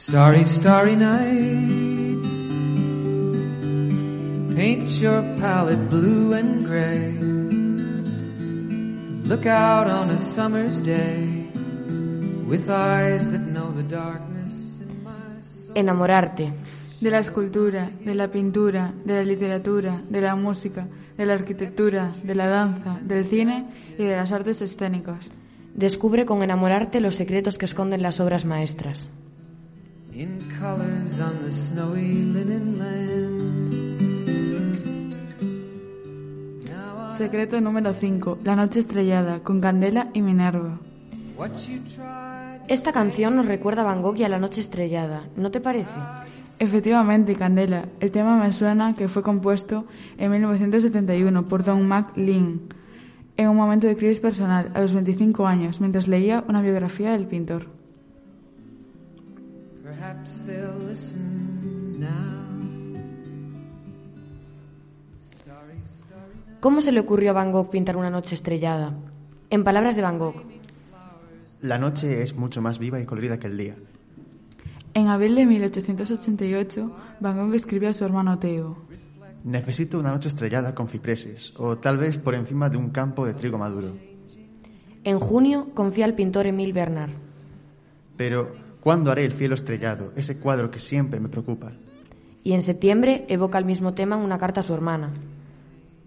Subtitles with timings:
[0.00, 2.22] Starry, starry night.
[4.54, 7.18] Paint your palette blue and gray.
[9.28, 11.50] Look out on a summer's day
[12.46, 15.74] with eyes that know the darkness in my soul.
[15.74, 16.54] Enamorarte.
[17.00, 20.86] De la escultura, de la pintura, de la literatura, de la música,
[21.16, 23.66] de la arquitectura, de la danza, del cine
[23.98, 25.28] y de las artes escénicas.
[25.74, 29.10] Descubre con enamorarte los secretos que esconden las obras maestras.
[30.18, 33.72] In colors on the snowy linen land.
[37.16, 38.38] Secreto número 5.
[38.42, 40.80] La noche estrellada, con Candela y Minerva.
[41.36, 45.28] what you tried Esta canción nos recuerda a Van Gogh y a la noche estrellada,
[45.36, 45.94] ¿no te parece?
[46.58, 47.84] Efectivamente, Candela.
[48.00, 52.62] El tema me suena que fue compuesto en 1971 por Don McLean
[53.36, 57.28] en un momento de crisis personal, a los 25 años, mientras leía una biografía del
[57.28, 57.77] pintor.
[60.18, 62.08] Perhaps they'll listen now.
[65.40, 66.60] Starry, starry night.
[66.60, 68.94] ¿Cómo se le ocurrió a Van Gogh pintar una noche estrellada?
[69.50, 70.42] En palabras de Van Gogh,
[71.62, 73.74] La noche es mucho más viva y colorida que el día.
[74.94, 78.76] En abril de 1888, Van Gogh escribió a su hermano Theo.
[79.44, 83.34] Necesito una noche estrellada con cipreses, o tal vez por encima de un campo de
[83.34, 83.94] trigo maduro.
[85.04, 87.10] en junio confía al pintor Emile Bernard.
[88.16, 88.52] Pero,
[88.88, 91.72] ¿cuándo haré el cielo estrellado, ese cuadro que siempre me preocupa?
[92.42, 95.10] Y en septiembre evoca el mismo tema en una carta a su hermana.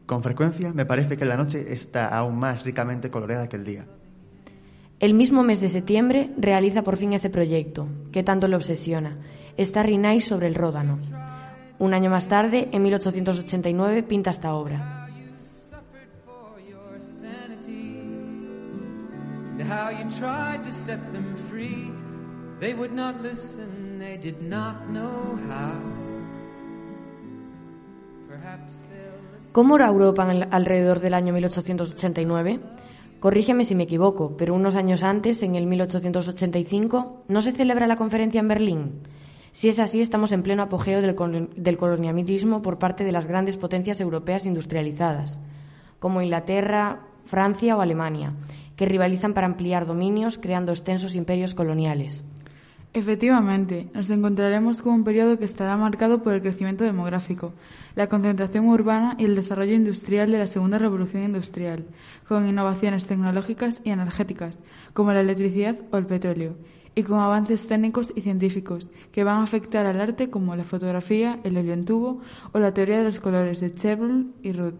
[0.07, 3.85] Con frecuencia me parece que la noche está aún más ricamente coloreada que el día.
[4.99, 9.15] El mismo mes de septiembre realiza por fin ese proyecto, que tanto le obsesiona,
[9.59, 10.97] Starry Night sobre el Ródano.
[11.77, 14.97] Un año más tarde, en 1889, pinta esta obra.
[19.67, 22.00] how you tried to set them free.
[22.61, 25.81] They would not listen, they did not know how.
[29.51, 32.59] ¿Cómo era Europa alrededor del año 1889?
[33.19, 37.97] Corrígeme si me equivoco, pero unos años antes, en el 1885, ¿no se celebra la
[37.97, 38.91] conferencia en Berlín?
[39.53, 43.99] Si es así, estamos en pleno apogeo del colonialismo por parte de las grandes potencias
[43.99, 45.39] europeas industrializadas,
[45.97, 48.33] como Inglaterra, Francia o Alemania,
[48.75, 52.23] que rivalizan para ampliar dominios, creando extensos imperios coloniales.
[52.93, 57.53] Efectivamente, nos encontraremos con un periodo que estará marcado por el crecimiento demográfico,
[57.95, 61.85] la concentración urbana y el desarrollo industrial de la segunda revolución industrial,
[62.27, 64.59] con innovaciones tecnológicas y energéticas,
[64.91, 66.57] como la electricidad o el petróleo,
[66.93, 71.39] y con avances técnicos y científicos que van a afectar al arte como la fotografía,
[71.45, 72.19] el óleo en tubo
[72.51, 74.73] o la teoría de los colores de Chevreul y Rudd.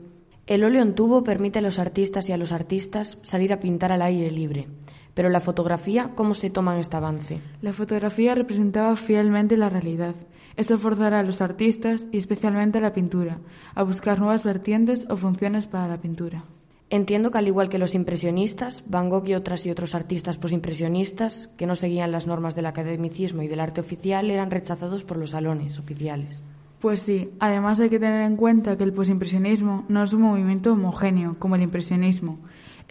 [0.48, 3.94] El óleo en tubo permite a los artistas y a los artistas salir a pintar
[3.94, 4.68] al aire libre.
[5.14, 7.42] Pero la fotografía, ¿cómo se toma en este avance?
[7.62, 10.16] La fotografía representaba fielmente la realidad.
[10.56, 13.40] Esto forzará a los artistas, y especialmente a la pintura,
[13.74, 16.44] a buscar nuevas vertientes o funciones para la pintura.
[16.90, 21.48] Entiendo que al igual que los impresionistas, Van Gogh y otras y otros artistas posimpresionistas,
[21.58, 25.30] que no seguían las normas del academicismo y del arte oficial, eran rechazados por los
[25.30, 26.44] salones oficiales.
[26.82, 30.74] Pues sí, además hay que tener en cuenta que el posimpresionismo no es un movimiento
[30.74, 32.40] homogéneo como el impresionismo.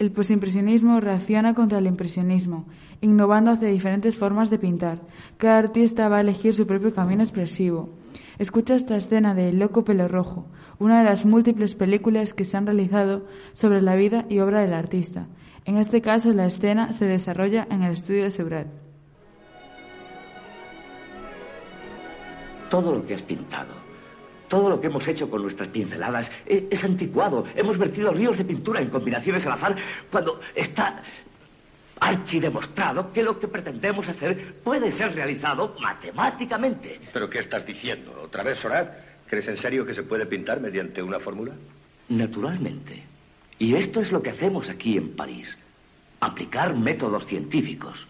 [0.01, 2.65] El posimpresionismo reacciona contra el impresionismo,
[3.01, 4.99] innovando hacia diferentes formas de pintar.
[5.37, 7.89] Cada artista va a elegir su propio camino expresivo.
[8.39, 10.47] Escucha esta escena de El Loco Pelo Rojo,
[10.79, 14.73] una de las múltiples películas que se han realizado sobre la vida y obra del
[14.73, 15.27] artista.
[15.65, 18.67] En este caso, la escena se desarrolla en el estudio de Seurat.
[22.71, 23.75] Todo lo que has pintado,
[24.51, 27.45] todo lo que hemos hecho con nuestras pinceladas e- es, anticuado.
[27.55, 29.77] Hemos vertido ríos de pintura en combinaciones al azar
[30.11, 31.01] cuando está
[31.97, 36.99] archidemostrado que lo que pretendemos hacer puede ser realizado matemáticamente.
[37.13, 38.11] ¿Pero qué estás diciendo?
[38.25, 38.91] ¿Otra vez, Sorat?
[39.27, 41.53] ¿Crees en serio que se puede pintar mediante una fórmula?
[42.09, 43.03] Naturalmente.
[43.57, 45.47] Y esto es lo que hacemos aquí en París.
[46.19, 48.05] Aplicar métodos científicos.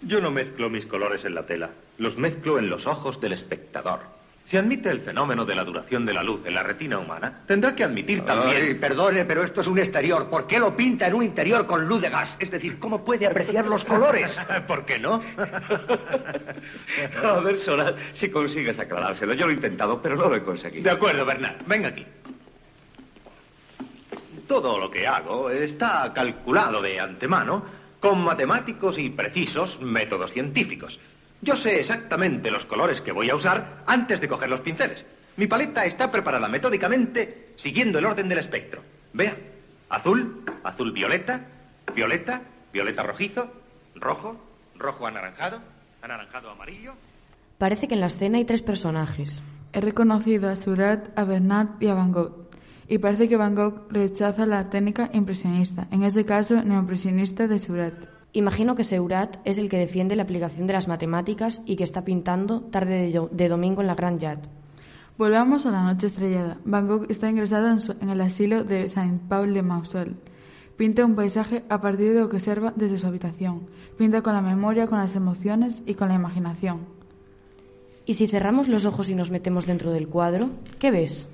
[0.00, 4.21] Yo no mezclo mis colores en la tela, los mezclo en los ojos del espectador.
[4.52, 7.74] Si admite el fenómeno de la duración de la luz en la retina humana, tendrá
[7.74, 8.78] que admitir Ay, también...
[8.78, 10.28] perdone, pero esto es un exterior.
[10.28, 12.36] ¿Por qué lo pinta en un interior con luz de gas?
[12.38, 14.30] Es decir, ¿cómo puede apreciar los colores?
[14.66, 15.22] ¿Por qué no?
[17.24, 19.32] A ver, Sorat, si consigues aclarárselo.
[19.32, 20.84] Yo lo he intentado, pero no lo he conseguido.
[20.84, 22.04] De acuerdo, Bernard, ven aquí.
[24.46, 27.64] Todo lo que hago está calculado de antemano
[28.00, 31.00] con matemáticos y precisos métodos científicos.
[31.44, 35.04] Yo sé exactamente los colores que voy a usar antes de coger los pinceles.
[35.36, 38.80] Mi paleta está preparada metódicamente siguiendo el orden del espectro.
[39.12, 39.36] Vea,
[39.88, 41.44] azul, azul violeta,
[41.96, 42.42] violeta,
[42.72, 43.50] violeta rojizo,
[43.96, 44.36] rojo,
[44.76, 45.58] rojo anaranjado,
[46.00, 46.94] anaranjado amarillo.
[47.58, 49.42] Parece que en la escena hay tres personajes.
[49.72, 52.50] He reconocido a Surat, a Bernard y a Van Gogh.
[52.86, 58.11] Y parece que Van Gogh rechaza la técnica impresionista, en este caso neoimpresionista de Surat.
[58.34, 62.02] Imagino que Seurat es el que defiende la aplicación de las matemáticas y que está
[62.04, 64.40] pintando tarde de, do- de domingo en la Grand Yard.
[65.18, 66.56] Volvamos a la noche estrellada.
[66.64, 70.16] Van Gogh está ingresado en, su- en el asilo de Saint-Paul de Mausol.
[70.78, 73.66] Pinta un paisaje a partir de lo que observa desde su habitación.
[73.98, 76.80] Pinta con la memoria, con las emociones y con la imaginación.
[78.06, 80.48] Y si cerramos los ojos y nos metemos dentro del cuadro,
[80.78, 81.28] ¿qué ves?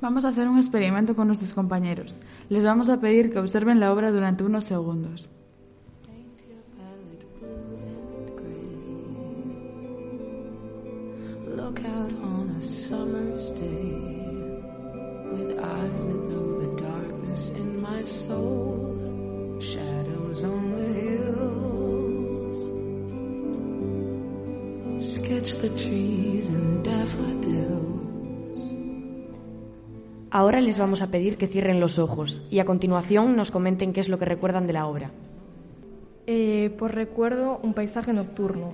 [0.00, 2.14] Vamos a hacer un experimento con nuestros compañeros.
[2.48, 5.28] Les vamos a pedir que observen la obra durante unos segundos.
[11.64, 13.96] Look out on a summer's day
[15.32, 18.94] with eyes that know the darkness in my soul,
[19.60, 22.58] shadows on the hills.
[25.14, 28.02] Sketch the trees and daffodils.
[30.30, 34.00] Ahora les vamos a pedir que cierren los ojos y a continuación nos comenten qué
[34.00, 35.12] es lo que recuerdan de la obra.
[36.26, 38.68] Eh, pues recuerdo un paisaje nocturno,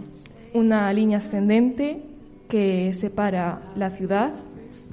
[0.54, 2.09] una línea ascendente
[2.50, 4.34] que separa la ciudad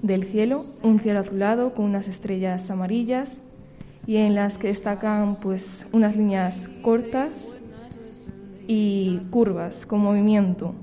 [0.01, 3.31] del cielo, un cielo azulado con unas estrellas amarillas
[4.05, 7.31] y en las que destacan pues unas líneas cortas
[8.67, 10.75] y curvas con movimiento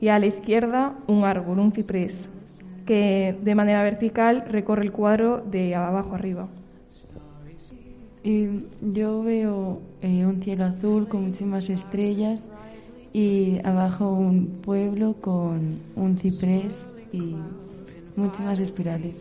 [0.00, 2.14] y a la izquierda un árbol, un ciprés
[2.84, 6.48] que de manera vertical recorre el cuadro de abajo arriba.
[8.24, 12.42] Y yo veo eh, un cielo azul con muchísimas estrellas
[13.18, 17.34] y abajo un pueblo con un ciprés y
[18.14, 19.16] muchísimas espirales.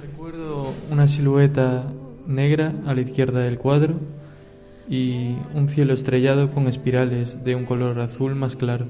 [0.00, 1.90] Recuerdo una silueta
[2.28, 3.96] negra a la izquierda del cuadro
[4.88, 8.86] y un cielo estrellado con espirales de un color azul más claro.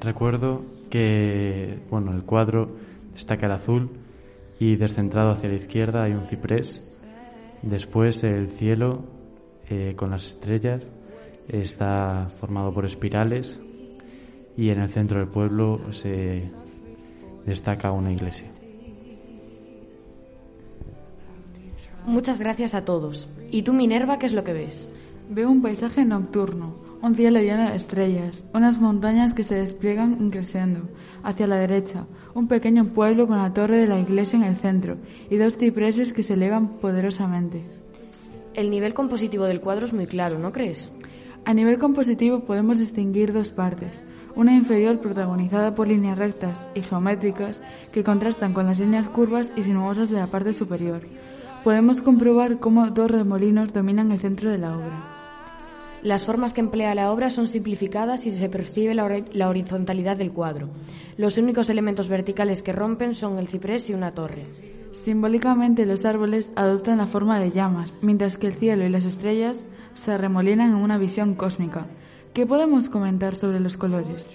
[0.00, 2.68] Recuerdo que, bueno, el cuadro
[3.12, 3.90] destaca el azul
[4.58, 7.00] y descentrado hacia la izquierda hay un ciprés.
[7.62, 9.04] Después el cielo
[9.70, 10.82] eh, con las estrellas
[11.48, 13.58] está formado por espirales
[14.56, 16.52] y en el centro del pueblo se
[17.46, 18.52] destaca una iglesia.
[22.06, 23.28] Muchas gracias a todos.
[23.50, 24.88] ¿Y tú, Minerva, qué es lo que ves?
[25.30, 26.72] Veo un paisaje nocturno,
[27.02, 30.88] un cielo lleno de estrellas, unas montañas que se despliegan creciendo
[31.22, 34.96] hacia la derecha, un pequeño pueblo con la torre de la iglesia en el centro
[35.28, 37.62] y dos cipreses que se elevan poderosamente.
[38.54, 40.90] El nivel compositivo del cuadro es muy claro, ¿no crees?
[41.48, 44.02] A nivel compositivo podemos distinguir dos partes,
[44.36, 47.58] una inferior protagonizada por líneas rectas y geométricas
[47.90, 51.00] que contrastan con las líneas curvas y sinuosas de la parte superior.
[51.64, 55.08] Podemos comprobar cómo dos remolinos dominan el centro de la obra.
[56.02, 60.32] Las formas que emplea la obra son simplificadas y se percibe la, la horizontalidad del
[60.32, 60.68] cuadro.
[61.16, 64.44] Los únicos elementos verticales que rompen son el ciprés y una torre.
[64.92, 69.64] Simbólicamente los árboles adoptan la forma de llamas, mientras que el cielo y las estrellas
[69.98, 71.86] se arremolinan en una visión cósmica.
[72.32, 74.28] ¿Qué podemos comentar sobre los colores?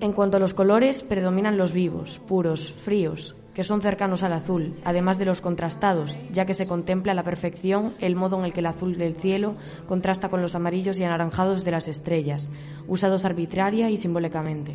[0.00, 4.66] En cuanto a los colores, predominan los vivos, puros, fríos, que son cercanos al azul,
[4.84, 8.52] además de los contrastados, ya que se contempla a la perfección el modo en el
[8.52, 9.54] que el azul del cielo
[9.86, 12.48] contrasta con los amarillos y anaranjados de las estrellas,
[12.88, 14.74] usados arbitraria y simbólicamente.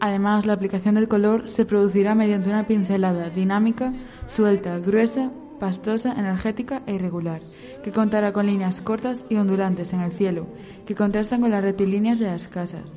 [0.00, 3.92] Además, la aplicación del color se producirá mediante una pincelada dinámica,
[4.26, 7.40] suelta, gruesa, pastosa, energética e irregular,
[7.82, 10.46] que contará con líneas cortas y ondulantes en el cielo,
[10.86, 12.96] que contrastan con las rectilíneas de las casas.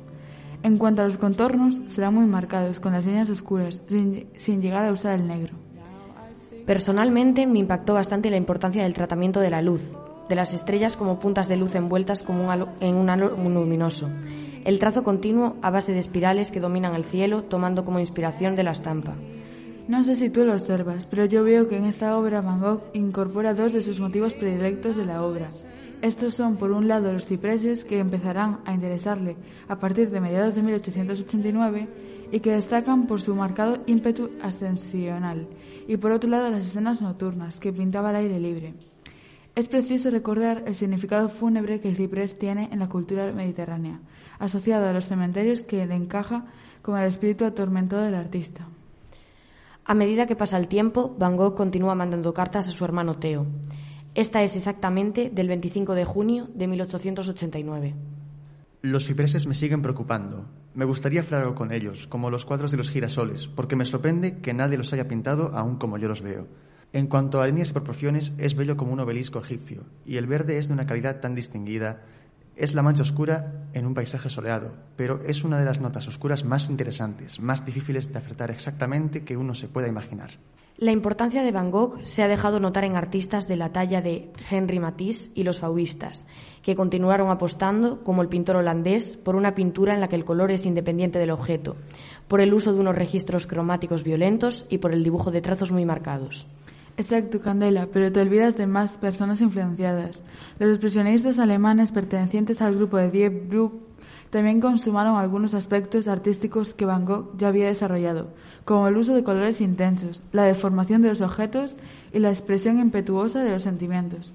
[0.62, 4.84] En cuanto a los contornos, serán muy marcados, con las líneas oscuras, sin, sin llegar
[4.84, 5.54] a usar el negro.
[6.66, 9.82] Personalmente me impactó bastante la importancia del tratamiento de la luz,
[10.28, 14.08] de las estrellas como puntas de luz envueltas como un en un halo luminoso.
[14.64, 18.64] El trazo continuo a base de espirales que dominan el cielo, tomando como inspiración de
[18.64, 19.14] la estampa.
[19.88, 22.82] No sé si tú lo observas, pero yo veo que en esta obra Van Gogh
[22.92, 25.48] incorpora dos de sus motivos predilectos de la obra.
[26.02, 30.54] Estos son, por un lado, los cipreses que empezarán a interesarle a partir de mediados
[30.54, 31.88] de 1889
[32.30, 35.48] y que destacan por su marcado ímpetu ascensional,
[35.88, 38.74] y por otro lado, las escenas nocturnas que pintaba al aire libre.
[39.54, 44.00] Es preciso recordar el significado fúnebre que el ciprés tiene en la cultura mediterránea,
[44.38, 46.44] asociado a los cementerios que le encaja
[46.82, 48.68] con el espíritu atormentado del artista.
[49.88, 53.46] A medida que pasa el tiempo, Van Gogh continúa mandando cartas a su hermano Theo.
[54.14, 57.94] Esta es exactamente del 25 de junio de 1889.
[58.82, 60.44] Los cipreses me siguen preocupando.
[60.74, 64.40] Me gustaría hacer algo con ellos, como los cuadros de los girasoles, porque me sorprende
[64.42, 66.48] que nadie los haya pintado aún como yo los veo.
[66.92, 70.58] En cuanto a líneas y proporciones, es bello como un obelisco egipcio, y el verde
[70.58, 72.02] es de una calidad tan distinguida
[72.58, 76.44] Es la mancha oscura en un paisaje soleado, pero es una de las notas oscuras
[76.44, 80.32] más interesantes, más difíciles de acertar exactamente que uno se pueda imaginar.
[80.76, 84.32] La importancia de Van Gogh se ha dejado notar en artistas de la talla de
[84.50, 86.24] Henri Matisse y los fauvistas,
[86.62, 90.50] que continuaron apostando, como el pintor holandés, por una pintura en la que el color
[90.50, 91.76] es independiente del objeto,
[92.26, 95.84] por el uso de unos registros cromáticos violentos y por el dibujo de trazos muy
[95.84, 96.48] marcados.
[96.98, 100.24] Exacto, Candela, pero te olvidas de más personas influenciadas.
[100.58, 103.72] Los expresionistas alemanes pertenecientes al grupo de Die Bruck
[104.30, 109.22] también consumaron algunos aspectos artísticos que Van Gogh ya había desarrollado, como el uso de
[109.22, 111.76] colores intensos, la deformación de los objetos
[112.12, 114.34] y la expresión impetuosa de los sentimientos.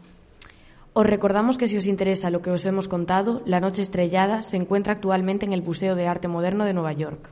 [0.94, 4.56] Os recordamos que si os interesa lo que os hemos contado, La Noche Estrellada se
[4.56, 7.30] encuentra actualmente en el Museo de Arte Moderno de Nueva York.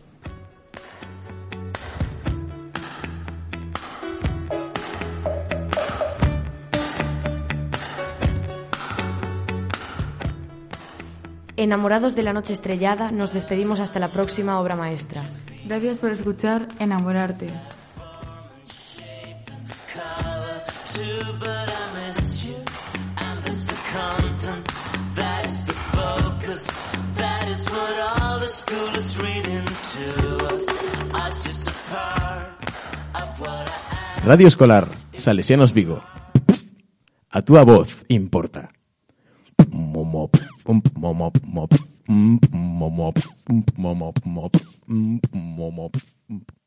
[11.61, 15.21] Enamorados de la noche estrellada, nos despedimos hasta la próxima obra maestra.
[15.63, 17.51] Gracias por escuchar Enamorarte.
[34.25, 36.01] Radio Escolar, Salesianos Vigo.
[37.29, 38.71] A túa voz importa.
[40.21, 41.73] mop, ump, mop, mop,
[42.07, 43.17] ump, mop,
[43.49, 44.55] ump, mop, mop,
[44.87, 45.97] ump, mop, ump,
[46.29, 46.60] mop.